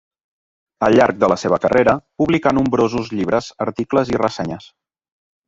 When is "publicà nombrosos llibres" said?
2.23-3.51